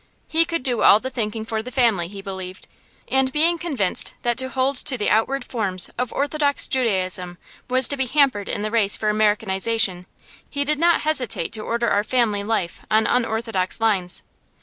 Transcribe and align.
He 0.27 0.45
could 0.45 0.63
do 0.63 0.81
all 0.81 0.99
the 0.99 1.11
thinking 1.11 1.45
for 1.45 1.61
the 1.61 1.69
family, 1.69 2.07
he 2.07 2.23
believed; 2.23 2.65
and 3.07 3.31
being 3.31 3.59
convinced 3.59 4.13
that 4.23 4.35
to 4.39 4.49
hold 4.49 4.75
to 4.77 4.97
the 4.97 5.11
outward 5.11 5.45
forms 5.45 5.91
of 5.95 6.11
orthodox 6.11 6.67
Judaism 6.67 7.37
was 7.69 7.87
to 7.87 7.97
be 7.97 8.07
hampered 8.07 8.49
in 8.49 8.63
the 8.63 8.71
race 8.71 8.97
for 8.97 9.09
Americanization, 9.09 10.07
he 10.49 10.63
did 10.63 10.79
not 10.79 11.01
hesitate 11.01 11.51
to 11.53 11.61
order 11.61 11.87
our 11.87 12.03
family 12.03 12.43
life 12.43 12.81
on 12.89 13.05
unorthodox 13.05 13.79
lines. 13.79 14.23